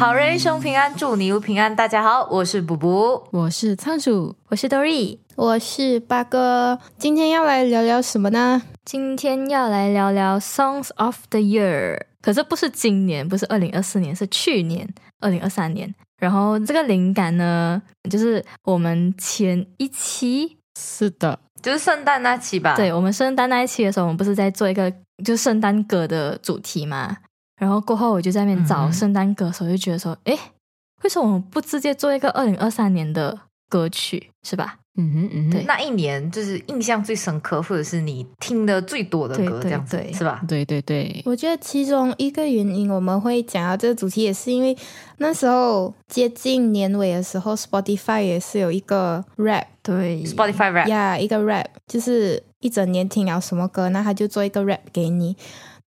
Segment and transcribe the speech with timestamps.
[0.00, 1.76] 好人一生平安，祝你一路平安。
[1.76, 6.78] 大家好，我是补补，我是仓鼠，我是 Dory，我是八哥。
[6.96, 8.62] 今天要来聊聊什么呢？
[8.82, 14.88] 今天要来聊聊 Songs of the Year，可是不是今年，不是二零二四年，是去年
[15.20, 15.94] 二零二三年。
[16.18, 22.74] 然后这个灵感呢，就是我们前一期，是的，就是圣诞那期吧。
[22.74, 24.90] 对，我们圣诞那一期的时候，我们不是在做一个
[25.22, 27.14] 就圣诞歌的主题嘛？
[27.60, 30.36] 然后过后我就在那边找圣诞歌手，就觉得说，哎，
[31.02, 33.38] 为什么我们不直接做一个二零二三年的
[33.68, 34.78] 歌曲，是吧？
[34.96, 40.42] 嗯哼嗯哼，那一年就是印象最深刻，或者是你听的最多的歌，这样子是吧？
[40.48, 44.76] 对对对，我觉得其中一个原因我们会讲到这个主题，也是因为
[45.18, 55.36] 那时候接近年尾的时候，Spotify 也是有一个 rap，对，Spotify rap，呀，一个 rap 就是一整年听了什么歌，那他就做一个 rap 给你。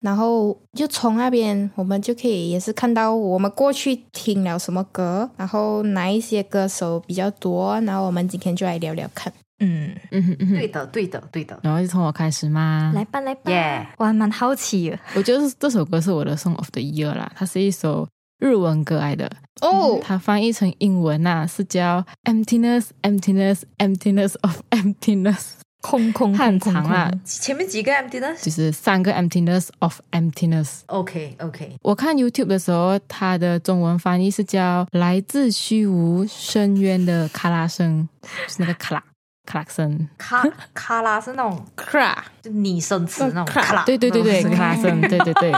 [0.02, 9.32] 然后就从那边，我们就可以也是看到我们过去听了什么歌，然后哪一些歌手比较多，然后我们今天就来聊聊看。
[9.64, 11.60] 嗯嗯嗯，对的对的对的。
[11.62, 12.92] 然后就从我开始吗？
[12.96, 13.88] 来吧来吧，耶！
[13.98, 15.00] 我还蛮好奇的。
[15.16, 18.08] 我觉得这首歌是我的 Song of the Year 啦，它是一首
[18.40, 20.00] 日文歌来的哦。
[20.02, 25.61] 它翻译成英文呐是叫 Emptiness Emptiness Emptiness of Emptiness。
[25.82, 30.82] 空空很长啊，前面几个 emptiness 就是三个 emptiness of emptiness。
[30.86, 39.04] OK OK，我看 YouTube 的时候，它的中文翻译是叫“来自虚无深渊的卡拉声”，就是那个咔啦。
[39.46, 43.84] 卡拉声，卡卡拉是那种卡，就拟声词那种卡拉。
[43.86, 45.52] 对对对对，卡拉声，对对对。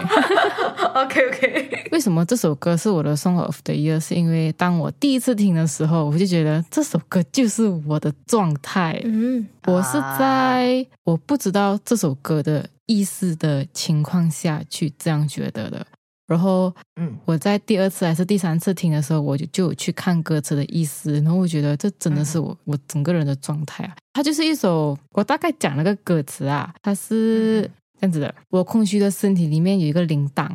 [0.94, 1.90] OK OK。
[1.92, 4.00] 为什么这首歌是我的 Song of the Year？
[4.00, 9.00] 是因为当我第一次听的时候，我就觉得这首歌就是我的状态。
[9.04, 15.86] 嗯，我是在我不知道这首歌的意思的情况下去这样觉得的。
[16.26, 23.96] 然后，嗯，我在第二次还是第三次听的时候，我就就去看歌词的意思，然后我觉得这真的是我我整个人的状态啊。
[24.14, 30.50] 它就是一首，我大概讲了个歌词啊，它是这样子的：我空虚的身体里面有一个铃铛，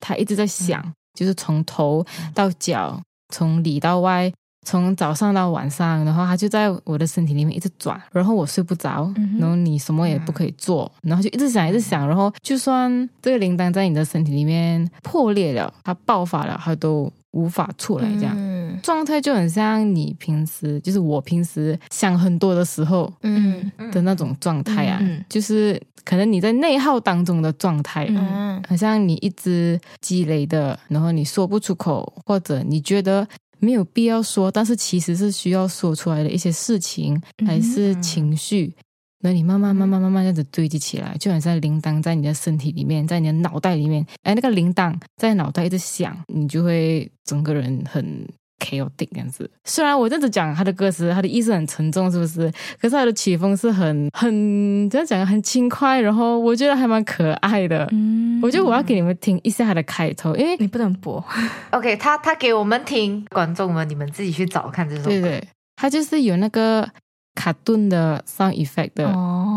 [0.00, 2.04] 它一直在响，就是从头
[2.34, 3.00] 到脚，
[3.32, 4.32] 从里到外。
[4.66, 18.36] 从早上到晚上，然后它就在我的身体里面一直转，然后我睡不着，然后你什么也不可以做，然后就一直想，一直想，然后就算这个铃铛在你的身体里面破裂了，它爆发了，它都无法出来，这样。
[18.82, 23.70] 状态就很像你平时，就是我平时想很多的时候，嗯。
[23.92, 33.26] 的那种状态啊，就是可能你在内耗当中的状态，嗯，好像你一直积累的，然后你说不出口，或者你觉得。
[33.58, 38.74] 没有必要说，但是其实是需要说出来的一些事情，还是情绪，
[39.20, 48.26] 那你慢慢、慢慢、慢慢这样子堆积起来，就好像铃铛在你的身体里面，在你的脑袋里面，哎，那个铃铛在脑袋一直响，你就会整个人很。
[48.58, 52.50] Chaotic 样子，虽然我这样子讲他的歌词，他的意思很沉重，是不是？
[52.80, 57.86] 可是他的曲风是很很这样讲，很轻快，然后我觉得还蛮可爱的。
[57.92, 61.22] 嗯，我觉得我要给你们听一下他的开头，因为你不能播。
[61.70, 65.08] OK，他他给我们听，观众们你们自己去找看这首歌。
[65.08, 66.88] 对对，他就是有那个
[67.34, 69.04] 卡顿的 sound effect 的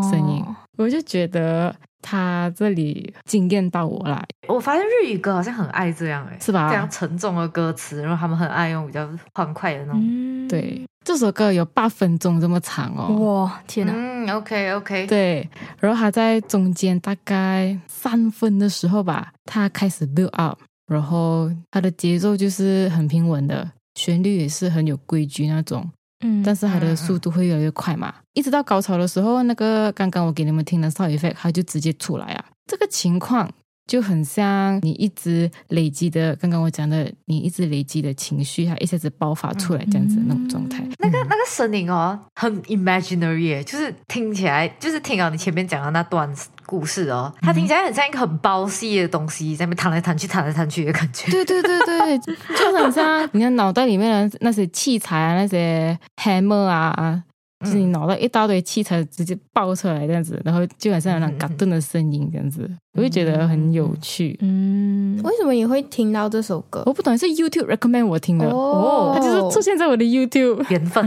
[0.09, 0.43] 声音，
[0.79, 1.75] 我就觉得。
[2.01, 4.25] 他这里惊艳到我了。
[4.47, 6.69] 我发现日语歌好像很爱这样，哎，是吧？
[6.69, 10.47] 非常沉重的歌词，然后他们很爱用比较欢快的那种。
[10.47, 13.13] 对，这首歌有八分钟这么长哦。
[13.17, 13.91] 哇，天哪！
[13.93, 15.07] 嗯，OK OK。
[15.07, 20.57] 对，然后他在中间大概三分的时候吧，他开始 build up，
[20.87, 25.85] 然后他的节奏就是很平稳的，旋律也是很有规矩那种。
[26.21, 32.45] 嗯，但是它的速度会越来越快嘛，一直到高潮的时候，那个刚刚我给你们听的 sound effect，它就直接出来啊。
[32.67, 33.49] 这个情况
[33.89, 40.83] 就很像你一直累积的，刚刚我讲的，你一直累积的情绪，它一下子爆发出来这样子那种状态。
[40.99, 46.29] 那个那个声音哦，很 imaginary，就是听起来，就是听到你前面讲的那段。
[46.69, 51.31] 故事哦，它听起来很像一个很包戏的东西，在那边弹来弹去、弹来弹去的感觉。
[51.31, 57.23] 对对对对，就很像你看脑袋里面的那些器材啊，那些 hammer 啊。
[57.59, 64.37] 就是你脑袋一大堆器材直接爆出来这样子，然后就好像有那嘎顿的声音这样子，我就觉得很有趣。
[64.41, 66.83] 嗯，为什么你会听到这首歌？
[66.85, 71.05] 我不懂，是 YouTube recommend 我听的哦，它就是出现在我的 YouTube 缘分，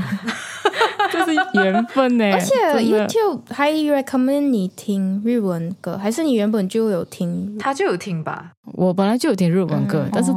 [1.10, 2.24] 就是缘分呢。
[2.32, 7.56] 而且 YouTube 还 recommend 你听日文歌，还是你原本就有听？
[7.58, 8.52] 他就有听吧？
[8.74, 10.30] 我本来就有听日文歌，但是。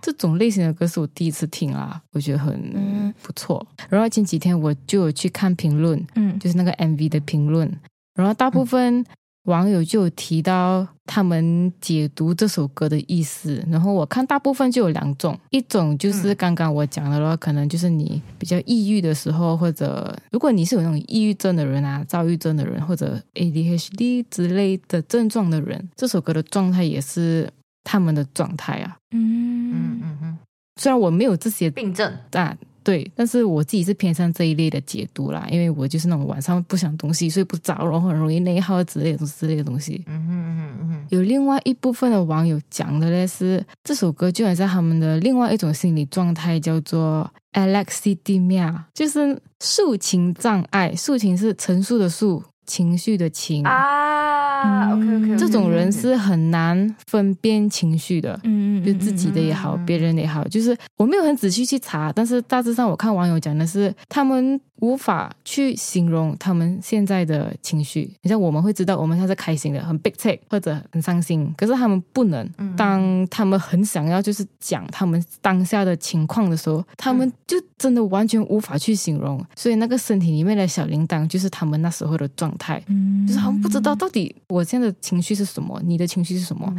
[0.00, 3.66] 这种类型的歌是我第一次听啊，我觉得很不错。
[3.88, 7.70] 然后前几天我就有去看评论，嗯，就是那个 MV 的评论，
[8.14, 9.04] 然后大部分
[9.44, 27.46] 网友就有提到他们解读这首歌的意思，然后我看大部分就有两种，一种就是刚刚我讲的了，可能就是你比较抑郁的时候，或者如果你是有那种抑郁症的人啊、躁郁症的人，或者 ADHD 之类的症状的人，这首歌的状态也是
[27.84, 28.96] 他们的状态啊。
[29.12, 30.38] 嗯嗯嗯嗯，
[30.80, 32.58] 虽然我没有这些病症，但。
[32.82, 40.04] 对，但是我自己是偏向这一类的解读啦，因为我就是那种晚上不想东西，睡不着，然后很容易内耗之类的之类的东西。
[40.06, 41.06] 嗯哼嗯嗯。
[41.08, 50.92] 有另外一部分的网友讲的嘞是，这首歌就好像他们的另外一种心理状态，叫做 Alexithymia，就是抒情障碍。
[50.94, 52.44] 抒情是陈述的述。
[52.66, 64.60] 情绪的情啊，OK OK，这种人是很难分辨情绪的，嗯，就自己的也好，别人也好，就是我没有很仔细去查，但是大致上我看网友讲的是他们。
[64.80, 72.46] 无法去形容他们现在的情绪，你像我们会知道我们他是开心的，很 big take 或者很伤心，可是他们不能。
[72.76, 79.42] 当他们很想要就是讲他们当下的情况的时候，他们就真的完全无法去形容。
[79.54, 82.82] 所以那个身体里面的小铃铛就是他们那时候的状态，
[83.26, 86.70] 就是他们不知道到底我现在的情绪是什么，你的情绪是什么。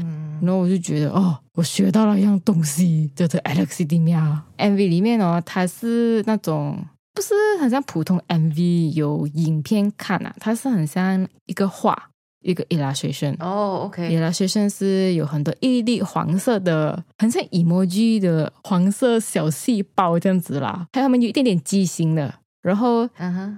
[0.41, 4.37] 然后我就觉得哦，我学到了一样东西，叫做 Alexithymia。
[4.57, 6.77] MV 里面哦，它是那种。
[7.15, 12.09] 不是很像普通 MV 有影片看啊，它是很像一个画，
[12.41, 13.35] 一个 illustration。
[13.39, 23.07] 哦，OK，illustration 是有很多一粒黄色的，很像 emoji 的黄色小细胞这样子啦，还有他们有一点点畸形的，然后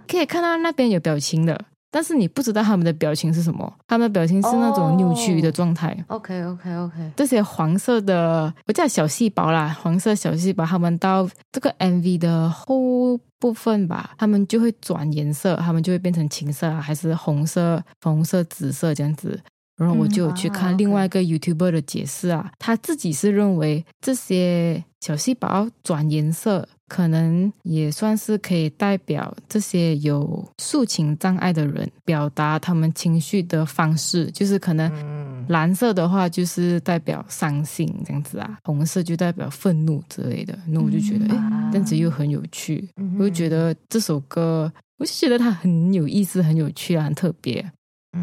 [0.08, 1.60] 可以看到那边有表情的。
[1.98, 5.98] 但是你不知道他们的表情是什么，他们的表情是那种扭曲的状态。
[6.10, 19.42] OK OK OK，这些黄色的，我叫小细胞啦，黄色小细胞，他们到这个 MV 的后部分吧，他们就会转颜色，他们就会变成青色啊，还是红色、粉红色、紫色这样子。
[19.76, 26.70] 然后我就有去看另外一个 YouTuber 的解释啊，他自己是认为这些小细胞转颜色。
[26.88, 40.58] 可能也算是可以代表这些有抒情障碍的人表达他们情绪的方式，就是可能蓝色的话就是代表伤心这样子啊，红色就代表愤怒之类的。
[40.68, 42.88] 那我就觉得，哎，这样子又很有趣。
[43.20, 47.70] 我就觉得这首歌，我就觉得它很有意思、很有趣啊，很特别。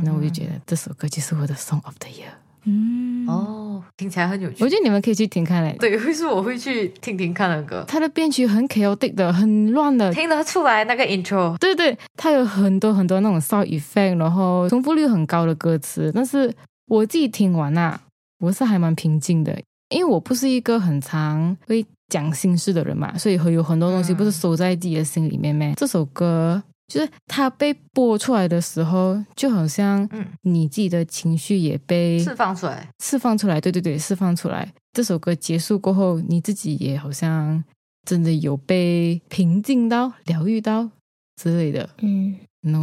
[0.02, 2.32] 那我就觉得这首歌就是我的 Song of the Year。
[2.66, 4.64] 嗯哦，听起来很有趣。
[4.64, 5.76] 我觉得你们可以去听看嘞。
[5.78, 7.84] 对，会是我会去听听看的歌。
[7.86, 11.56] 它的编曲很 chaotic 的，很乱的，听得出来那个 intro。
[11.58, 16.10] 对对，它有很多很多那种 sound effect，然后重复率很高的歌词。
[16.14, 16.52] 但是
[16.86, 18.00] 我自己听完啊，
[18.38, 19.58] 我是还蛮平静的，
[19.90, 25.72] 因为我不是一个很常会讲心事的人嘛，所以会有很多东西不是收在自己的心里面咩。
[25.76, 26.62] 这首歌。
[26.86, 30.08] 就是它被播出来的时候，就好像
[30.42, 34.72] 你自己的情绪也被释放出来，释放出来，对对对，释放出来。
[34.92, 37.62] 这首歌结束过后，你自己也好像
[38.06, 40.88] 真的有被平静到、疗愈到
[41.36, 42.36] 之类的，嗯。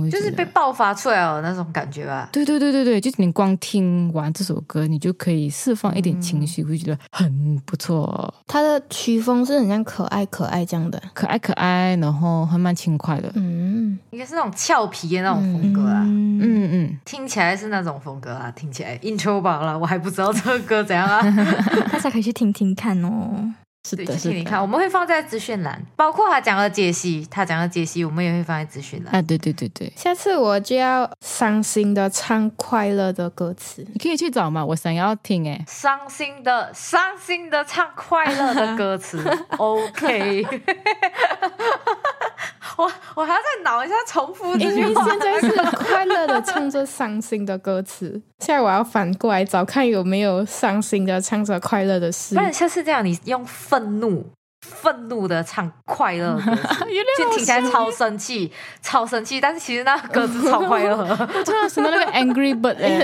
[0.10, 2.30] 就是被爆发出来了那种感觉吧。
[2.31, 8.33] 对对对对对，就是你光听完这首歌，你就可以释放一点情绪，会觉得很不错。
[8.48, 13.31] 它的曲风是很像可爱可爱这样的，可爱可爱，然后还蛮轻快的。
[13.36, 16.04] 嗯，应该是那种俏皮的那种风格啊。
[16.04, 21.21] 嗯嗯，听起来是那种风格啊，听起来 intro 吧了，我还不知道这个歌怎样啊，
[21.92, 23.54] 大家可以去听听看哦。
[23.83, 29.16] 是的，是你看，我们会放在资讯栏，包括他讲的解析，他讲的解析，我们也会放在资讯栏。
[29.16, 39.19] 啊，对对对对，下次我就要伤心的唱快乐的歌词，你可以去找嘛，我想要听哎，伤心的伤心的唱快乐的歌词，
[39.57, 40.45] OK。
[42.78, 45.06] 我我还要再脑一下重复这句话。
[46.42, 52.36] 唱着伤心的歌词，现在我要反过来找看有没有伤心的唱着快乐的事。
[52.36, 54.26] 不然下次这样，你用愤怒、
[54.62, 61.16] 愤怒的唱快乐就 听起来超生气、超生气，但是其实那歌词超快乐。
[61.44, 62.98] 就像什么那个 Angry Bird 那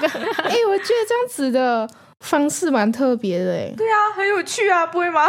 [0.00, 0.08] 个，
[0.42, 1.88] 哎，我觉得这样子的
[2.20, 5.22] 方式蛮特别的，哎，对啊，很有趣啊，不会吗？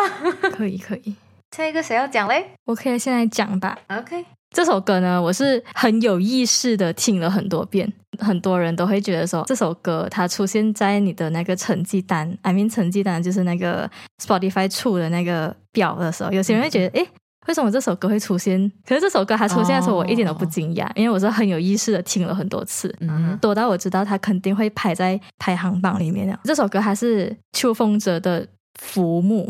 [0.53, 1.15] 可以，可以。
[1.55, 2.51] 下一个谁要讲嘞？
[2.65, 3.77] 我可以现在讲吧。
[3.87, 7.91] OK，这首歌呢，我是很有意识的听了很多遍。
[8.19, 13.91] 很多人都会觉得说，这首歌它出现在你的那个成绩单，I mean 成绩单就是那个
[14.23, 17.05] Spotify 出的那个表的时候，有些人会觉得，哎，
[17.47, 18.71] 为什么这首歌会出现？
[18.87, 26.39] 可是这首歌它出现的时候，我一点都不惊讶，因为我是很有意识的听了很多次，嗯多到我知道它肯定会排在排行榜里面的。
[26.45, 28.41] 这首歌还是秋风者的
[28.79, 29.47] 《浮木》。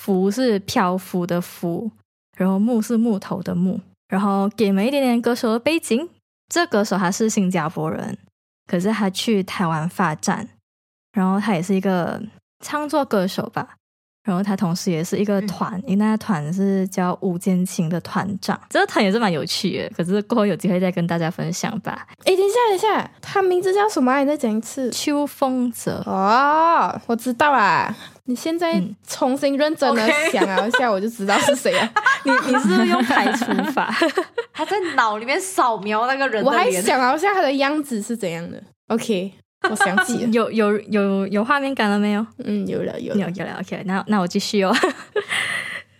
[0.00, 1.88] 浮是漂浮的浮，
[2.36, 6.08] 然后木是木头的木，然后给们一点点歌手的背景，
[6.48, 8.18] 这歌手他是新加坡人，
[8.66, 10.48] 可是他去台湾发展，
[11.12, 12.22] 然后他也是一个
[12.60, 13.76] 唱作歌手吧。
[14.24, 19.90] 然后他同时也是一个团，因为那个团是叫吴建琴的团长，这个团也是蛮有趣的。
[19.94, 22.06] 可是过后有机会再跟大家分享吧。
[22.24, 24.18] 哎，等一下，等一下，他名字叫什么？
[24.20, 24.90] 你再讲一次。
[24.90, 26.02] 秋风泽。
[26.06, 27.94] 哦，我知道啦。
[28.26, 31.92] 你现在重新认真的想一下，我就知道是谁了。
[32.24, 33.94] 你 你是用排除法？
[34.54, 36.42] 他在脑里面扫描那个人。
[36.42, 38.62] 我还想一下他的样子是怎样的。
[38.88, 39.34] OK。
[39.70, 42.26] 我想起有有有有画面感了没有？
[42.44, 43.58] 嗯，有了有了有了。
[43.60, 44.74] OK，那那我继续哦。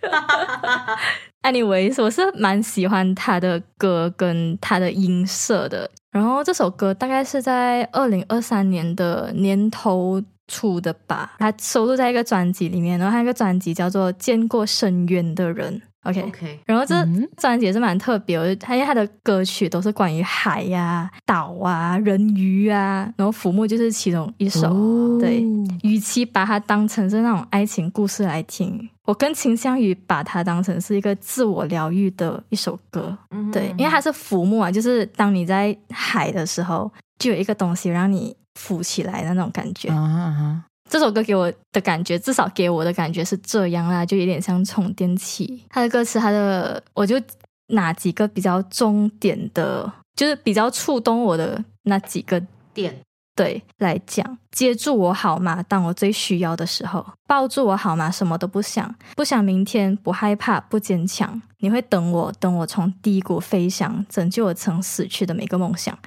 [1.41, 5.89] Anyways，我是蛮喜欢他的歌跟他的音色的。
[6.11, 12.97] 然后这首歌大概是在二零二三年的年头出的吧，它收录在一个专辑里面。
[12.97, 15.81] 然后还有一个专辑叫做《见过深渊的人》。
[16.05, 16.95] OK，然后这
[17.35, 25.19] 专辑也是蛮特别，它因为它的歌曲都是关于海呀、岛啊、人鱼啊，然后浮木就是其中一首。
[25.19, 25.43] 对，
[25.83, 33.17] 与其把它当成是那种爱情故事来听，我更倾向于把它当成是一个自我疗愈的一首歌。
[33.51, 39.89] 对，因为它是浮木啊，就是当你在海的时候，就有一个东西让你浮起来的那种感觉。
[40.89, 45.63] 这首歌给我的感觉，至少给我的感觉是这样啦，就有点像充电器。
[45.69, 47.19] 它的歌词，它的我就
[47.67, 52.41] 哪几个比较重点的，就是比较触动我的那几个
[52.73, 52.95] 点。
[53.35, 55.61] 对，来讲，接住我好吗？
[55.67, 58.09] 当我最需要的时候，抱住我好吗？
[58.09, 61.41] 什么都不想，不想明天，不害怕，不坚强。
[61.57, 65.97] 你会等我，等我从低谷飞翔，拯救我曾死去的每个梦想。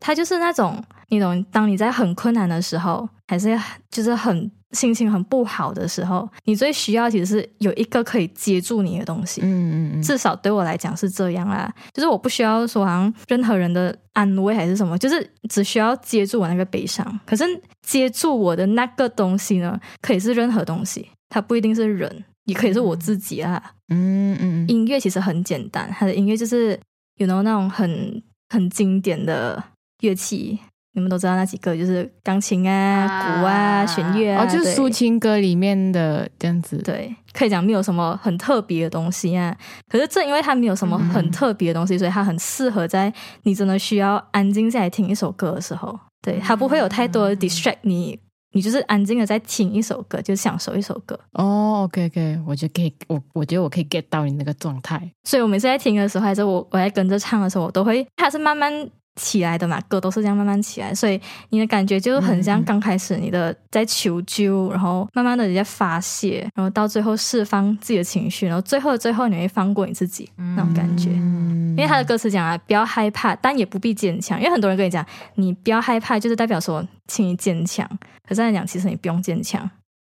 [0.00, 1.44] 他就是那种，你懂？
[1.52, 4.50] 当你在很困难的时候，还是就是很。
[4.72, 9.40] 心情很不好的时候，你最需要其实是有一个可以接住你的东西。
[9.42, 11.72] 嗯嗯至少对我来讲是这样啦。
[11.94, 17.20] 就是我不需要说好像任何人的安慰还是什么，就是只需要接住我那个悲伤。
[17.24, 17.44] 可是
[17.82, 23.72] 接住我的那个东西呢，可以是任何东西，它不一定是人，也可以是我自己啊。
[23.88, 24.68] 嗯嗯。
[24.68, 26.78] 音乐其实很简单，它的音乐就是
[27.16, 29.62] 有那种很很经典的
[30.00, 30.58] 乐器。
[30.98, 36.78] 你们都知道那几个，就是钢琴啊、鼓啊、弦乐啊，就是抒情歌里面的这样子。
[36.78, 39.56] 对，可以讲没有什么很特别的东西啊。
[39.88, 43.12] 可是正因为它没有什么很特别的东西，所以它很适合在
[43.44, 45.96] 你真的需要安静下来听一首歌的时候。
[46.20, 48.18] 对，它不会有太多 distract 你，
[48.52, 51.18] 你就是安静的在听一首歌，就享受一首歌。
[51.34, 55.00] 哦，OK OK，我觉得可以，我我觉得我可以 get 到你那个状态。
[55.22, 58.90] 所以我每次在听的时候，还是我我在跟着唱的时候，我都会还是慢慢。
[59.18, 61.20] 起来的嘛，歌都是这样慢慢起来，所以
[61.50, 71.10] 你的感觉就很像刚开始你的在求救，然后慢慢的在发泄，然后到最后释放自己的情绪，然后最后最后你会放过你自己那种感觉。
[71.10, 74.38] 因为他的歌词讲啊，不要害怕，但也不必坚强。
[74.38, 77.88] 因为很多人跟你讲，你不要害怕，就是代表说请你坚强。
[78.26, 79.68] 可是他讲，其实你不用坚强。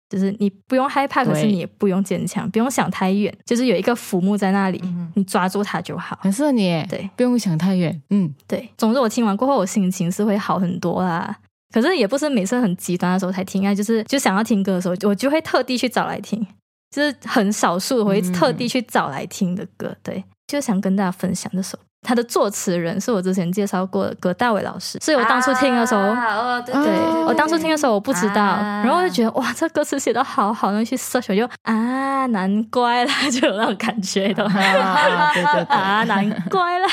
[0.10, 4.82] 就是你不用害怕，可是你也不用坚强，不用想太远，就是有一个浮木在那里，
[5.14, 6.18] 你抓住它就好。
[6.22, 8.02] 很适合你，对，不用想太远。
[8.10, 8.68] 嗯，对。
[8.76, 11.38] 总之，我听完过后，我心情是会好很多啦。
[11.72, 16.44] 可是也不是每次很极端的时候才听啊，就是就想要听歌的时候，我就会特地去找来听，
[16.90, 19.96] 就是很少数我会特地去找来听的歌。
[20.02, 21.78] 对，就想跟大家分享这首。
[22.02, 26.16] 他的作词人是我之前介绍过的葛大伟老师，所以我当初听的时候，
[26.62, 26.76] 对
[27.26, 36.88] 我当初听的时候我不知道，然后我就觉得哇，这歌词写的好好，然后去 search 就啊，难怪啦，就有那种感觉的，啊，难怪啦。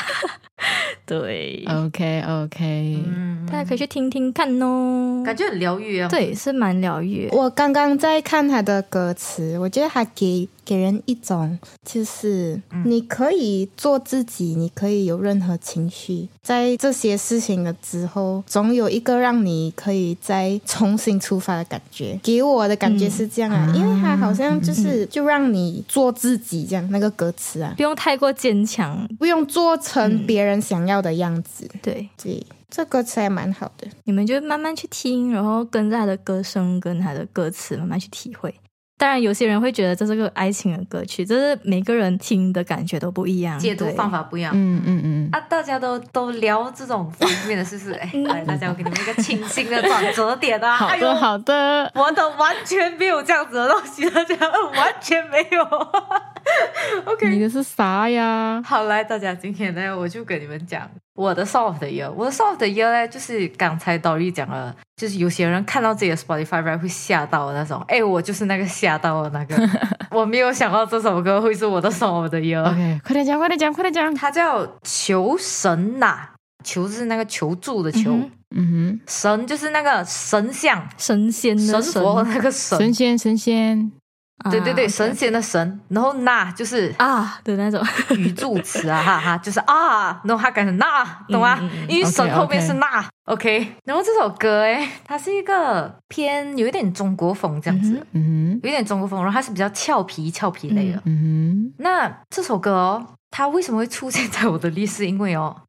[1.05, 3.03] 对，OK OK，
[3.49, 6.09] 大家可以去听听看哦，感觉很疗愈啊。
[6.09, 7.29] 对，是蛮疗愈。
[7.31, 22.19] 我刚刚在看他的歌词，我觉得他给给人一种，就是你可以做自己，你可以有任何情绪，在这些事情了之后，总有一个让你可以再重新出发的感觉。
[22.21, 30.57] 给我的感觉是这样啊，因为他好像就是就让你做自己这样，那个歌词啊，不用太过坚强，不用做成别人。
[30.67, 32.09] 想要的样子，对。
[32.21, 38.53] 对，这歌词还蛮好的，你们就慢慢去听，然后跟着他的歌声跟他的歌词慢慢去体会。
[38.97, 44.51] 当然，有些人会觉得这是个爱情的歌曲，这是每个人听的感觉都不一样，解读方法不一样。
[44.55, 45.29] 嗯嗯嗯。
[45.31, 47.93] 啊，大家都都聊这种方面的，是不是？
[47.93, 50.73] 哎，来，大家我给你们一个清新的转折点啊！
[50.77, 51.91] 好的，好的。
[51.93, 54.35] 我的完全没有这样子的东西，大家
[54.75, 55.63] 完全没有。
[57.05, 58.59] OK，你的是啥呀？
[58.65, 60.89] 好，来，大家今天呢，我就跟你们讲。
[61.17, 69.57] 我的 soft 的 year，我的 soft 的 year 呢，就是刚才导丽讲了，就是有些人看到自己的 Spotify 会吓到那种，哎，我就是那个吓到的那个，
[70.11, 72.61] 我没有想到这首歌会是我的 soft 的 year。
[72.61, 76.29] OK，快点讲，快点讲，快点讲，它叫求神呐。
[76.63, 78.11] 求是那个求助的求，
[78.53, 80.85] 嗯哼，神就是那个神像。
[80.97, 81.81] 神仙神。
[81.81, 82.77] 佛那个神。
[82.77, 83.89] 神，仙神仙，
[84.51, 87.83] 对对对，啊神仙的神，然后那就是啊的那种，
[88.15, 91.59] 语助词啊，哈哈，就是啊，然后它改成那，懂吗？
[91.89, 93.75] 因为神后面是那，OK。
[93.85, 101.01] 然后这首歌诶，它是一个偏有一点中国风这样子，嗯哼，有一点中国风，然后它是比较俏皮俏皮类的。
[101.05, 105.07] 嗯那这首歌哦，它为什么会出现在我的历史？
[105.07, 105.63] 因为哦，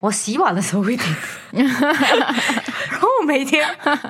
[0.00, 1.14] 我洗碗的时候会听，
[1.52, 3.68] 然后我每天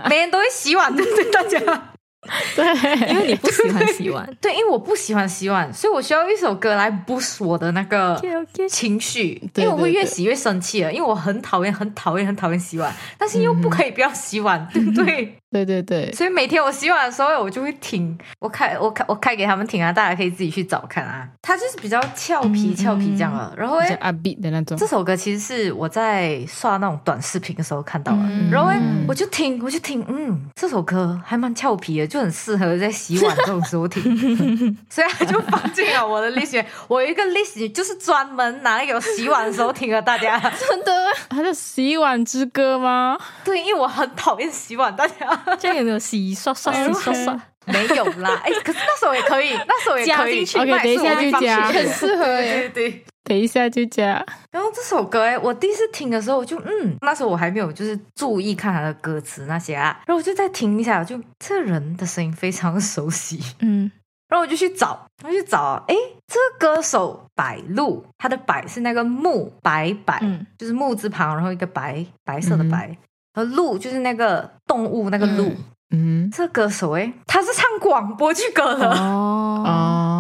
[0.09, 1.31] 每天都会洗碗，对不对？
[1.31, 1.83] 大家哼，
[2.57, 4.29] 对，因为你不喜欢洗碗。
[4.41, 8.21] 对，因为我不喜欢洗碗，所以我需要一首歌来 boost 我的那个
[8.69, 15.37] 情绪，因为我会越洗越生气了，因为我很讨厌、很讨厌、很讨厌洗碗，但是又不可以不要洗碗，对不对？
[15.55, 21.29] 对对对，所以每天我洗碗的时候，我就会听，我开我开我开给他们听啊，大家可以自己去找看啊。
[21.43, 23.55] 它就是比较俏皮、俏皮这样的。
[23.57, 24.77] 然后哎，阿的那种。
[24.77, 28.51] 这，首歌其实是我在刷那种短视频的时候看到的，嗯。
[28.51, 36.65] 然后哎，我就听，我就听，嗯，这首歌还蛮俏皮的，就很适合在洗碗这种时候听，所以它就放进了我的 list。
[36.87, 40.39] 我有一个 list 就是专门拿来给我洗碗的时候听的，大家。
[40.39, 40.93] 真的
[41.29, 43.19] 它是洗碗之歌吗？
[43.45, 45.15] 对，因为我很讨厌洗碗，大家
[45.59, 47.41] 这样有没有洗刷刷 洗刷刷？
[47.67, 48.41] 没有啦。
[48.45, 50.45] 哎，可是那时候也可以，那时候也可以。
[50.47, 52.69] 加进去 OK，等一下就加进去很适合对。
[52.69, 53.05] 对对。
[53.25, 63.91] 等一下就加，然后这首歌哎，我第一次听的时候，我就嗯，那时候我还没有就是注意看他的歌词那些啊，然后我就再听一下，就这人的声音非常熟悉，嗯。
[64.27, 65.95] 然后我就去找，我就去找，哎，
[66.27, 70.47] 这个歌手白鹿，他的白是那个木白白，嗯。
[70.59, 72.97] 就是木字旁，然后一个白白色的白，
[73.35, 75.49] 和鹿就是那个动物那个鹿。
[75.49, 75.65] 嗯。
[75.97, 78.91] 嗯，这歌手哎，他是唱广播剧歌的。
[78.91, 79.63] 哦。
[79.65, 80.14] 哦，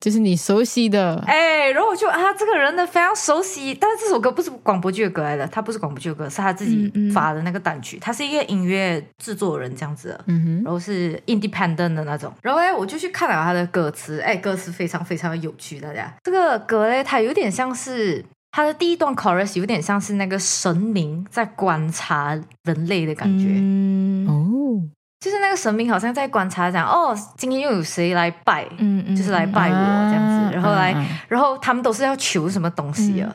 [0.00, 10.08] 就是你熟悉的，哎，然后我就啊，这个人呢非常熟悉，但是这首歌不是广播剧的歌来的，他不是广播剧的歌，是他自己发的那个单曲，他是一个音乐制作人这样子。
[10.08, 12.32] 的，嗯然后是 independent 的那种。
[12.42, 18.24] 然后哎，我就去看了他的歌词，哎，歌词非常非常有趣，大家这个歌嘞，它有点像是。
[18.54, 24.36] 它的第一段 chorus 有点像是那个神灵在观察人类的感觉，嗯，哦，
[25.22, 33.32] 就是那个神明好像在观察讲，哦，今天又有谁来拜，嗯嗯，就是来拜我这样子，然后来，嗯然后他们都是要求什么东西啊？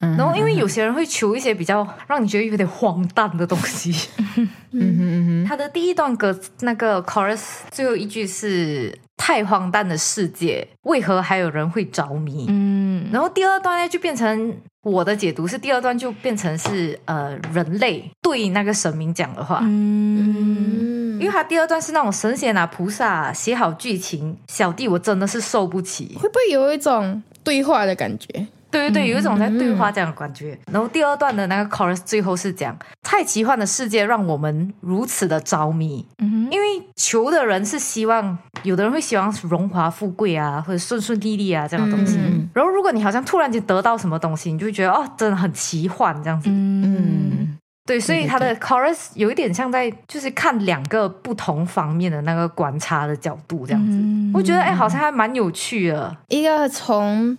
[0.00, 4.08] 嗯然后因为有些人会求一些比较让你觉得有点荒诞的东西。
[4.36, 19.58] 嗯哼嗯哼，他的第一段歌那个 chorus 最后一句是“太荒诞的世界，为何还有人会着迷？”嗯，然后第二段呢就变成我的解读是第二段就变成是呃人类对那个神明讲的话。
[19.62, 26.14] 嗯嗯因为他第二段是那种神仙啊、菩萨啊写好剧情，小弟我真的是受不起。
[26.14, 28.46] 会不会有一种对话的感觉？
[28.70, 30.58] 对对对，有一种在对话这样的感觉。
[30.72, 36.06] 然后第二段的那个 chorus 最后是讲：太奇幻的世界让我们如此的着迷。
[36.18, 42.16] 嗯因为求的人是希望，有的人会希望荣华富贵啊，或者顺顺利利啊这样的东西。
[42.18, 46.48] 嗯然后如果你好像突然间得到什么东西，你就会觉得哦，真的很奇幻这样子。
[46.50, 53.92] 嗯嗯对，所以对它的 chorus 有一点像在就是看两个不同方面的那个观察的角度这样子。
[53.96, 56.14] 嗯我觉得哎，好像还蛮有趣的。
[56.28, 57.36] 一个从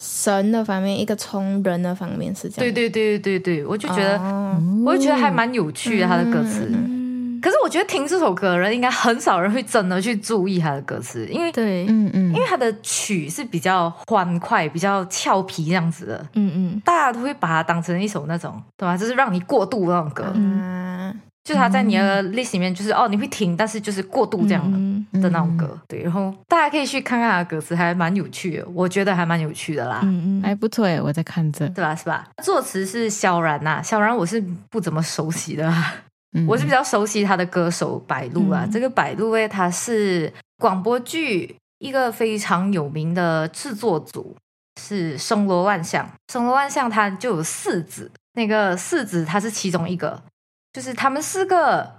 [0.00, 2.72] 神的方面，一个从人的方面是这样。
[2.72, 4.56] 对对对对对对，我就觉得，哦。
[4.86, 6.68] 我就觉得还蛮有趣的他的歌词。
[6.72, 7.40] 嗯。
[7.40, 16.82] 可是我觉得听这首歌的人应该很少人会真的去注意他的歌词，因为对，嗯嗯，因为他的曲是比较欢快、比较俏皮这样子的，嗯嗯。
[16.84, 18.96] 大家都会把它当成一首那种对吧？
[18.96, 24.76] 就是让你过度那种歌，嗯，就是他在你的 list 里面，就是哦你会听，但是就是过度这样的。
[24.76, 31.94] 嗯的那种歌，对，然后大家可以去看看他的歌词，还蛮有趣的，我觉得还蛮有趣的啦，嗯嗯还不错诶，我在看着，对吧？
[31.94, 32.28] 是吧？
[32.44, 35.94] 作词是萧然呐、萧然我是不怎么熟悉的啊，
[36.36, 44.36] 嗯我是比较熟悉他的歌手白鹿啊，嗯这个白鹿诶，他是广播剧一个非常有名的制作组，
[44.78, 46.06] 是声罗万象。
[46.30, 50.22] 声罗万象它就有四子，那个四子他是其中一个，
[50.72, 51.94] 就是他们四个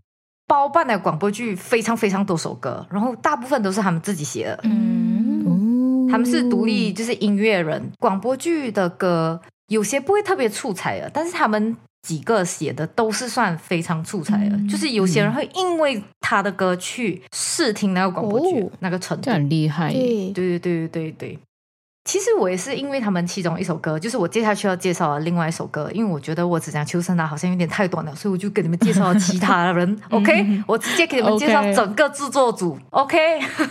[0.48, 4.60] 包办的广播剧非常非常多首歌，然后大部分都是他们自己写的。
[4.64, 14.56] 嗯哦他们是独立，就是音乐人，广播剧的歌有些不会特别出彩的，但是他们几个写的都是算非常出彩的。
[14.56, 19.32] 嗯就是有些人会因为他的歌去试听那个广播剧、哦那个程度这。
[19.32, 21.40] 很厉害对对对对对对。
[22.10, 29.96] 其实我也是因为他们其中一首歌，就是我接下去要介绍的另外一首歌，因为我觉得我只讲秋生啊好像有点太短了，所以我就给你们介绍其他人。
[30.10, 32.76] OK，我直接给你们介绍整个制作组。
[32.90, 33.18] OK。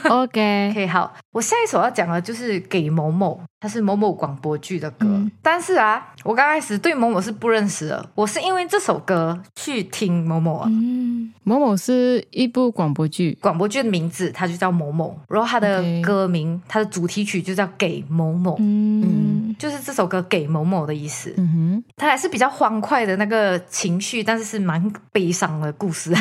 [0.09, 5.07] OK，OK，好，我我下一首要讲的就是给某某，它是某某广播剧的歌。
[5.41, 10.69] 但是啊，我刚开始对某某是不认识的，我是因为这首歌去听某某啊。
[10.69, 18.57] 嗯，某某是一部广播剧，广播剧的名字它就叫某某，然后它的歌名，它的主题曲就叫给某某。
[18.59, 21.33] 嗯，就是这首歌给某某的意思。
[21.37, 26.13] 嗯哼，它还是比较欢快的那个情绪，但是是蛮悲伤的故事。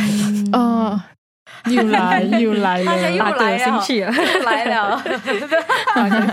[0.53, 1.01] 哦。
[1.69, 5.01] 又来又来了，又来了，又来了，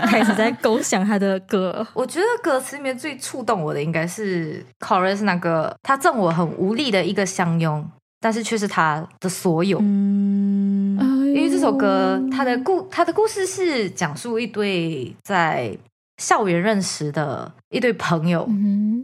[0.07, 1.85] 开始在构想他的歌。
[1.93, 7.85] 我觉得歌词里面最触动我的应该是 chorus 那个，他赠我很无力的一个相拥，
[8.21, 9.79] 但是却是他的所有。
[9.81, 10.97] 嗯，
[11.35, 15.75] 因为这首歌，他的故他的故事是讲述一对在
[16.17, 18.47] 校园认识的一对朋友，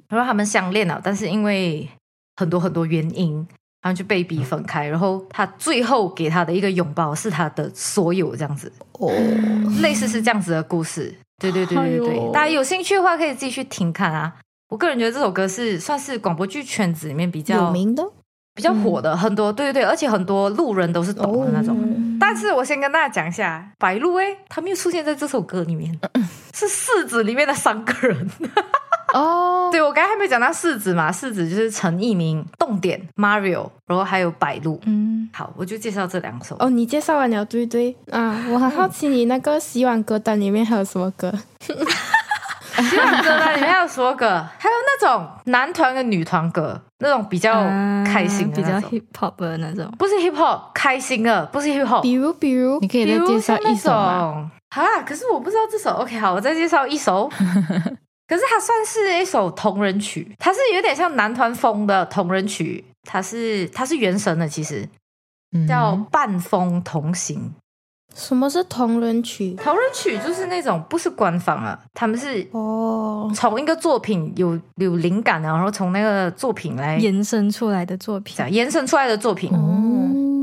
[0.07, 1.89] 然后他们相恋了，但是因为
[2.37, 3.45] 很多很多原因。
[3.81, 8.71] 然后就被逼分开，然后他最后给他的一个拥抱是他的所有，这样子。
[8.93, 9.11] 哦，
[9.81, 11.13] 类似是这样子的故事。
[11.41, 14.31] 对对对对对，大家有兴趣的话可以自己去听看啊。
[14.69, 18.03] 我个人觉得这首歌是算是广播剧圈子里面比较有名的、
[18.53, 21.75] 比较火的，很多对对对，而且很多路人都是懂的那种。
[22.19, 25.99] 但是我先跟大家讲一下，白鹿哎，他没有出现在这首歌里面，
[26.53, 28.29] 是四子里面的三个人。
[29.13, 34.79] 哦，对我刚才还没讲到四子嘛，四子就是陈奕明、动点、Mario，然后还有白鹿。
[34.85, 36.55] 嗯，好，我就介绍这两首。
[36.59, 41.31] 哦，你介绍完了，对对啊，我很好奇你那个洗碗歌单里面还有什么歌？
[41.59, 44.27] 洗碗歌单里面有什么歌？
[44.57, 47.53] 还有那种男团跟女团歌，那种比较
[48.05, 52.01] 开心、比较 hip hop 的那种，不是 hip hop，开心的，不是 hip hop。
[52.01, 54.51] 比如，比如，你可以再介绍一首吗？
[54.69, 55.91] 啊，可是我不知道这首。
[55.97, 57.29] OK，好，我再介绍一首。
[58.31, 64.87] 可是它算是一首同人曲，它是有点像男团风的同人曲，它是它是原神的，其实
[65.67, 67.37] 叫《半风同行》。
[68.15, 69.53] 什么是同人曲？
[69.55, 79.51] 同人曲就是那种不是官方啊，他们是哦，从一个作品有有灵感，然后从那个作品来延伸出来的作品，延伸出来的作品。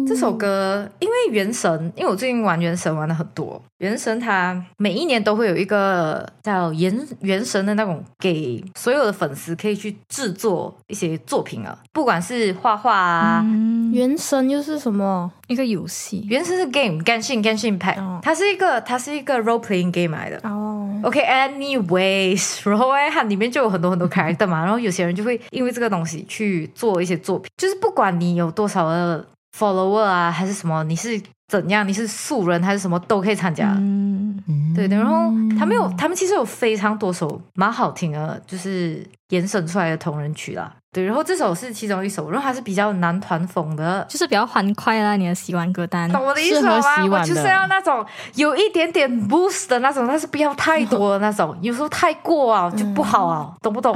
[0.09, 3.61] 这首歌，因为原神，因为我最近玩原神玩的很多。
[3.79, 13.45] 原神它每一年都会有一个叫原原神的那种，给所有的粉丝可以去制作一些作品啊，不管是画画啊。
[13.93, 15.31] 原神又是什么？
[15.47, 16.27] 一个游戏。
[16.29, 20.41] 原神是 game，干性干性派，它是一个它是一个 role playing game 来的。
[20.49, 20.75] 哦。
[21.05, 29.25] OK，anyways， 然后哎，它里面就有很多很多 character 嘛，然后有些人就会因为这个东西去做一些作品，就是不管你有多少的。
[29.59, 30.85] Follower 啊，还是什么？
[30.85, 31.87] 你是怎样？
[31.87, 32.99] 你是素人还是什么？
[33.01, 33.75] 都可以参加。
[33.79, 34.43] 嗯，
[34.75, 34.97] 对对。
[34.97, 40.73] 然后他们有，他们其实有非常多首蛮好听的，就是延伸出来的同人曲啦。
[40.91, 45.17] 对，然后这首是其中一首，然后它是比较男团风的，就是比较欢快啦。
[45.17, 46.81] 你的洗碗歌单，懂我的意思吗？
[47.11, 48.05] 我就是要那种
[48.37, 53.95] 有一点点 boost 的那种，但是不要太多的那种，有时候太过啊就不好啊， 懂不懂？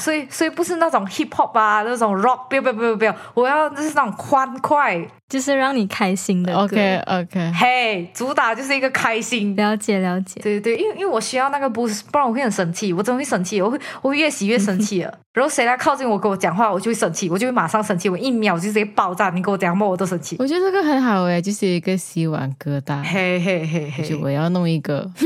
[0.00, 5.06] 所以，所以不是那种 hip hop 啊，那种 rock，不要不要不要不要，我要就是那种欢快。
[5.28, 9.56] 就是让你开心的 OK OK，嘿，主打就是一个开心。
[9.56, 15.12] 了解了解，对对对，因为因为我需要那个 boost，不然我会很生气，我真的会生气，我会我会越洗越生气了。
[15.34, 19.28] 然后谁来靠近我跟我讲话，我就会生气，我就会马上生气，我一秒就直接爆炸。
[19.30, 20.36] 你跟我讲话，我都生气。
[20.38, 23.02] 我觉得这个很好诶，就是一个洗碗疙瘩。
[23.02, 25.10] 嘿嘿嘿嘿，就我要弄一个。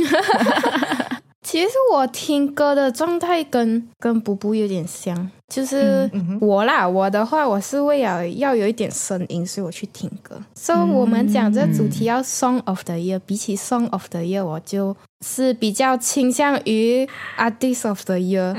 [1.43, 10.39] 其实我听歌的状态跟跟布布有点像，就是我啦，我的话我是为了要有一点声音，所以我去听歌。
[10.55, 18.55] 所以我们讲这主题要 Song of the Year，比起 Song of the Year，我就是比较倾向于 Artist of the Year。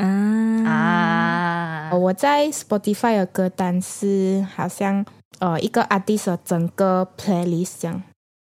[0.66, 5.06] 啊，我在 Spotify 的歌单是好像
[5.38, 8.02] 呃一个 Artist 的整个 Playlist 这样。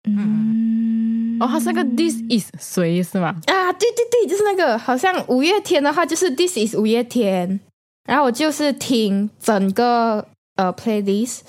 [0.06, 3.28] 嗯，哦，它是那个 This is 谁是吗？
[3.46, 7.60] 啊，对对对，就是那个，好像五月天的话就是 This is 五月天，
[8.08, 11.40] 然后我就是听整个呃 playlist，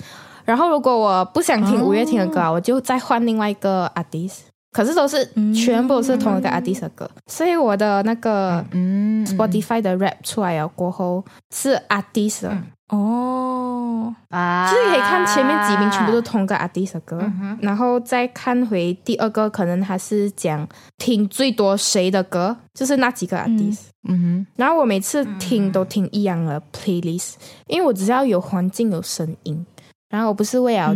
[0.44, 4.40] 然后如果我不想听五月天的歌啊，我就再换另外一个 artist，
[4.72, 11.24] 可是都是全部是同一个 artist 的歌，所以我的那个嗯 Spotify 的 rap 出来了过后
[11.56, 12.50] 是 artist
[12.90, 14.14] 哦。
[14.30, 23.88] 啊，就是可以看前面几名全部都同个 artist 的歌，然后再看回第二个，可能还是讲听最多谁的歌，就是那几个 artist。
[24.08, 27.36] 嗯哼，然后我每次听都听一样的 playlist，
[27.68, 29.66] 因为我只要有环境有声音，
[30.10, 30.94] 然后我不是为了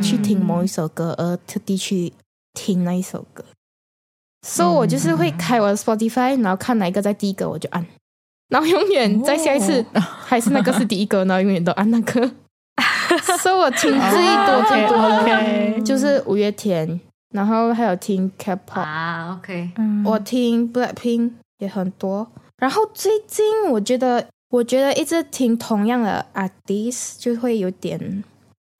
[0.00, 2.12] 去听某一首歌而特地去
[2.54, 3.44] 听那一首歌，
[4.46, 7.84] 所以我就是会开我的 Spotify，然后看哪一个在第一个我就按。
[8.52, 12.30] 然后永远在下一次还是那个是第一个， 然后永远都按那个。
[13.40, 17.00] 所以我听最多最多的就是五月天、
[17.34, 19.70] 然后还有听 K-pop 啊，OK，
[20.04, 22.26] 我听 Blackpink 也很多。
[22.58, 28.24] 然后最近我觉得，我觉得一直听同样的 artist 就会有点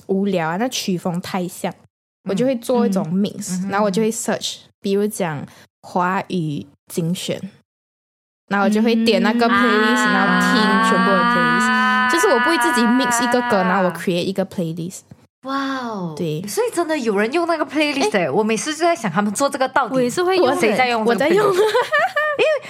[0.07, 1.73] 无聊啊，那曲风太像，
[2.29, 5.45] 我就会做一种 mix，然后我就会 search，比如讲
[5.83, 7.39] 华语精选，
[8.49, 15.01] 然后我就会点那个 playlist，然后听全部的 playlist，就是我不会自己 mix 一个歌，然后我 create 一个 playlist。
[15.45, 21.05] 哇哦，对，所以真的有人用那个 playlist 哎，我每次就在想他们做这个到底，我也是会用，谁在用？
[21.05, 21.57] 我在用， 因为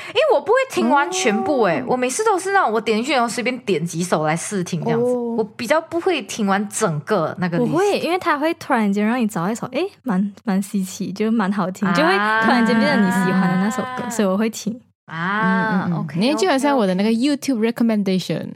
[0.08, 7.58] 因为我不会听完全部哎，我每次都是那种我点进去然后随便点几首来试听这样子，我比较不会听完整个那个。
[7.58, 12.08] 我会，因为他会突然间让你找一首，哎，蛮蛮稀奇，就蛮好听，就会
[12.42, 14.80] 突然间变成你喜欢的那首歌，所以我会听
[15.16, 15.90] 啊。
[15.94, 18.48] OK，那就好像我的那个 YouTube recommendation。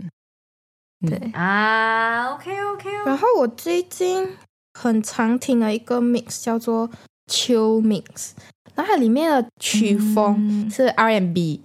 [1.07, 1.31] 对。
[1.33, 2.91] 啊，OK OK。
[3.05, 4.29] 然后我最近
[4.75, 6.91] 很常听的一个 mix 叫做
[7.31, 8.31] 秋 mix，
[8.75, 11.63] 那它里面的曲风是 R&B，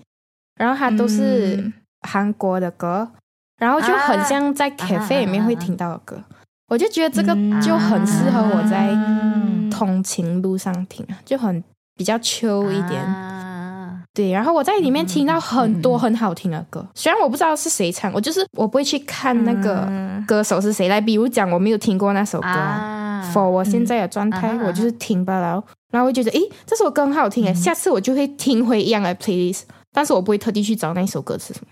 [0.56, 3.12] 然后它都是韩国的歌，
[3.58, 6.24] 然后就很像在 cafe 里面会听到的歌，
[6.68, 8.90] 我就觉得这个就很适合我在
[9.70, 11.64] 通勤路上听，就很
[11.96, 13.41] 比较秋一点。
[14.14, 19.90] 对，然后我在里面听到很多很好听的歌，虽然我不知道是谁唱，我就是我不会去看那个
[20.28, 21.00] 歌手是谁来。
[21.00, 22.48] 比如讲，我没有听过那首歌
[23.34, 25.64] ，For 我现在的状态，我就是听罢了。
[25.92, 29.62] 然后我觉得，诶，这首歌很好听诶，下次我就会听回一样的 playlist，
[29.94, 31.68] 但是我不会特地去找那一首歌是什么。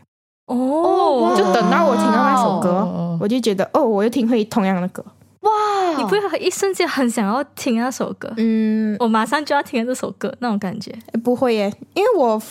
[0.56, 5.04] 哦，就等到我听到那首歌，我就觉得，哦，我又听回同样的歌。
[5.41, 5.52] 哇，
[5.97, 8.32] 你不会一瞬间很想要听那首歌？
[8.38, 10.93] 嗯，我马上就要听这首歌那种感觉。
[11.23, 12.41] 不会耶，因为我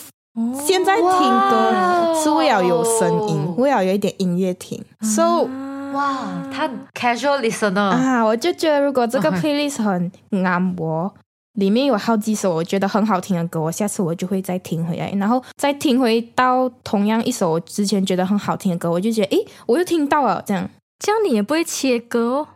[0.65, 4.83] 现在听歌是为了有声音，为了有一点音乐听。
[5.01, 5.47] So，
[5.93, 11.13] 哇，他 casual listener 啊，我就觉得如果这个 playlist 很啱我，
[11.53, 20.67] 里面有好几首我觉得很好听的歌，我下次我就会再听回来，然后再听回到同样一首我之前觉得很好听的歌，我就觉得诶，我又听到了，这样
[20.99, 22.47] 这样你也不会切歌哦。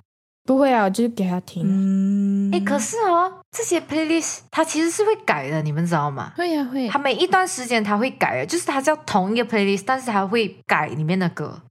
[0.46, 1.64] 不会啊，就是给他听。
[1.66, 6.34] 嗯，哎，可是哦，这些 playlist 它其实是会改的，你们知道吗？
[6.36, 6.88] 会呀，会。
[6.90, 11.62] 它每一段时间它会改，就是它叫同一个 playlist，但是它会改里面的歌。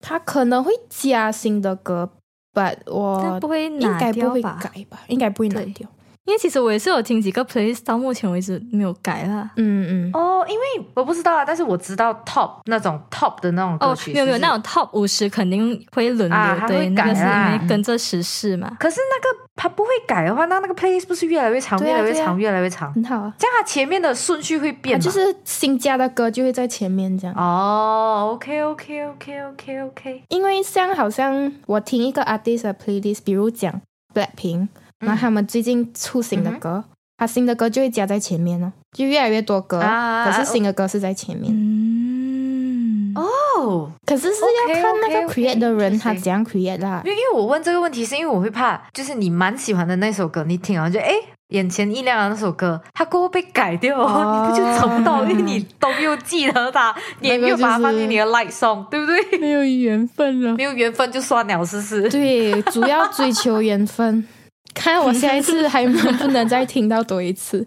[0.00, 2.10] 它可能会加新的歌
[2.52, 5.00] ，but 我不会应该不会改吧？
[5.08, 5.88] 应该不会拿掉。
[6.26, 9.50] 因为其实我也是有听几个 playlist，到目前为止没有改啦。
[9.56, 10.10] 嗯嗯。
[10.14, 18.74] 哦，因为我不知道啊，但是我知道 top 那种 top 的那种歌曲，没有没有那种 top 五十肯定会轮流，对，那个是因为跟着时事嘛。
[18.80, 23.34] 可是那个它不会改的话，那那个 playlist 不是越来越长，越来越长，越来越长，很好啊。
[23.38, 27.36] 这样它前面的顺序会变，就是新加的歌就会在前面这样。
[27.36, 30.22] 哦，OK OK OK OK OK。
[30.30, 33.82] 因为像好像我听一个 artist 的 playlist，比如讲
[34.14, 34.68] Blackpink。
[35.00, 36.84] 那他们最近出新的歌，
[37.16, 41.52] 他新的歌就会加在前面哦，就越来越多歌，可是新的歌是在前面。
[41.52, 47.02] 嗯，哦，可是是要看那个 create 的人他怎样 create 啦。
[47.04, 51.12] 因为因为我问这个问题，是因为我会怕，就是你蛮喜欢的那首歌，你听完就哎
[51.48, 55.22] 眼前一亮的那首歌，它过后被改掉， 你不就找不到？
[55.24, 59.38] 因为你 都没有记得它，你也没有把它放进你的 like song，对不对？
[59.38, 62.08] 没有缘分了，没有缘分就算了，是不是。
[62.08, 64.26] 对，主要追求缘分。
[64.74, 67.66] 看我下一次还能不能再听到多一次，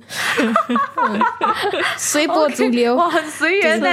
[1.97, 3.87] 随波逐流，哇，很随缘呢。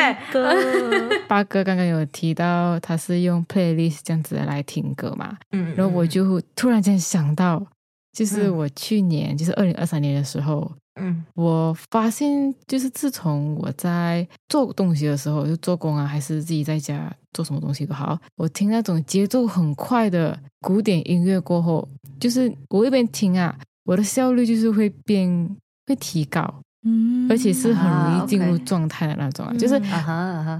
[1.28, 7.64] 八哥刚刚有提到他是用 playlist 这样子来听歌嘛，嗯，然后我就突然间想到，
[8.12, 10.70] 就是我去年，就是二零二三年的时候。
[11.00, 21.88] 嗯，我发现就是自从我在做东西的时候，就做工啊，还是自己在家做什么东西都好，我听那种节奏很快的古典音乐过后，
[22.20, 26.42] 就是我一边听啊，我的效率就是会变，会提高，
[26.86, 29.74] 嗯，而且是很容易进入状态的那种啊，就是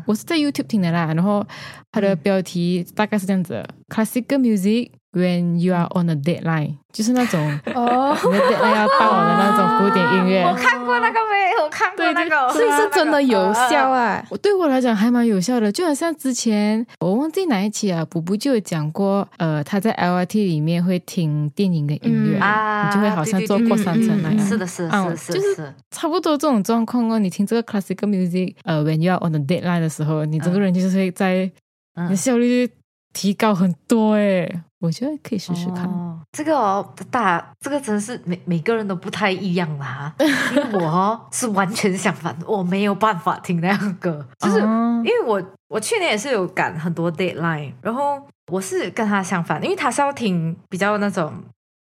[0.05, 1.47] 我是在 YouTube 听的啦，然后
[1.93, 4.91] 它的标题大概是这样子：Classical Music。
[5.15, 7.41] When you are on a deadline，就是那种
[7.73, 10.43] 哦，你的 deadline 要到的那种古典音乐。
[10.43, 11.63] 我看过那个没？
[11.63, 14.23] 我看过那个，所以是真的有效啊！
[14.29, 24.39] 我对我来讲还蛮有效的，就好像之前我忘记哪一期啊，补补就有讲过，呃，他在 LRT 里面会听电影的音乐啊，你就会好像坐过山车那样。
[24.47, 27.21] 是的，是的，是就是差不多这种状况哦。
[27.21, 31.51] 你听这个 classical music，呃，When you are on a deadline 的时候，你整个人就是会在，
[31.97, 32.69] 你的效率
[33.13, 34.51] 提高很多哎。
[34.85, 35.89] 我觉得可以试试看。
[36.33, 40.13] 这个哦，大这个真的是每每个人都不太一样啦。
[40.19, 48.21] 因为我 是完全相反，我没有办法听那样歌，就是因为我我去年也是有赶很多 deadline，然后
[48.53, 51.33] 我是跟他相反，因为他是要听比较那种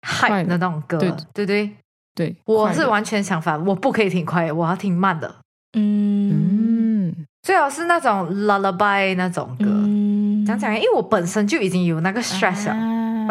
[0.06, 1.76] high 的那种歌，对对对。
[2.14, 5.34] 对，我是完全相反，我不可以听快，我要听慢的。
[5.78, 9.66] 嗯，最好是那种 lullaby 那种歌。
[10.46, 12.74] 讲讲，因为我本身就已经有那个 stress 了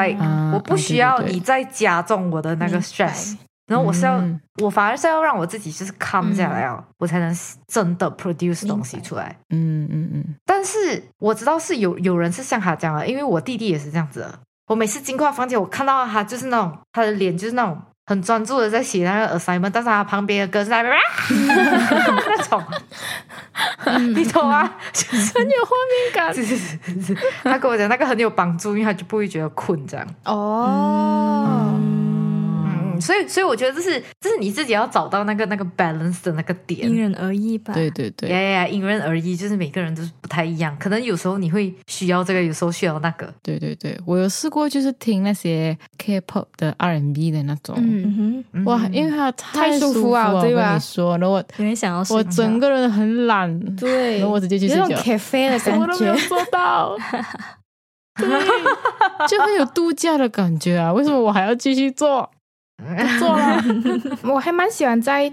[0.03, 3.37] ，like 我不需要你再加重我的那个 stress。
[3.66, 4.20] 然后我是要，
[4.61, 7.37] 我反而是要让我自己就是 calm 下来哦，我才能
[7.68, 9.37] 真的 produce 东西出来。
[9.51, 10.25] 嗯嗯嗯。
[10.44, 14.40] 但是我知道是有有人是像他这样的，因为我弟弟也是这样子的。
[14.66, 20.92] 我每次经过房间，我看到他就是那种他的脸就是那种很专注的在写那个 assignment，但是他旁边的歌是那边
[21.46, 22.61] 那种，
[24.16, 24.62] 你懂吗？
[24.92, 26.35] 很有画面感。
[26.35, 30.05] 是是是是，他跟我讲那个很有帮助，因为他就不会觉得困这样。
[30.25, 31.73] 哦。
[33.01, 37.73] 所以，所以我觉得这是，这是你自己要找到那个那个 balance 的那个点，因人而异吧。
[37.73, 40.77] 对对对，呀呀，因人而异，就是每个人都是不太一样。
[40.79, 43.33] 可能有时候你会需要这个，有时候需要那个。
[43.43, 50.75] 对对对，我有试过，就是听那些 K-pop 的 R&B 的那种，嗯哼，哇，因为它太舒服啊，对吧？
[50.75, 56.97] 你说，然后我有点想要，我整个人很懒，对，然后我直接去睡觉，咖啡的感觉，我都没有做到，
[58.17, 58.29] 对，
[59.29, 60.93] 就很有度假的感觉啊！
[60.93, 62.29] 为什么我还要继续做？
[63.19, 63.62] 做了，
[64.25, 65.31] 我还蛮喜欢在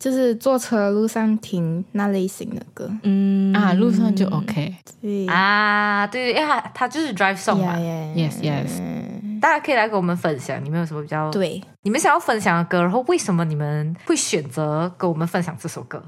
[0.00, 3.54] 就是坐车路上听那类型的歌，嗯。
[3.54, 5.26] 啊，路上就 OK，对。
[5.28, 7.74] 啊，对，因为它它就是 drive song 嘛
[8.14, 11.62] ，yes yes，大家可以来跟我们分享，你们有什么比较对。
[11.82, 16.02] 你们想要分享的歌，然后为什么你们会选择跟我们分享这首歌？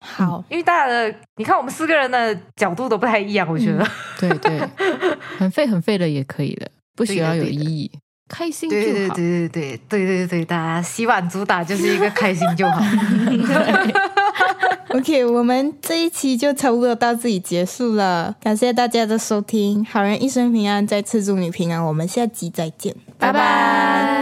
[0.00, 3.86] 好，因为大家的你看我们四个人的角度都不太一样，我觉得，
[4.18, 4.60] 对对，
[5.36, 7.90] 很废很废的也可以的，不需要有意义。
[8.28, 8.82] 开心就好。
[8.82, 12.80] 对对对对对对对对，大家洗碗主打就是一个开心就好。
[14.90, 24.15] OK，我们这一期就差不多到这里结束了，感谢大家的收听，好人一生平安，再次祝你平安，我们下集再见，拜拜。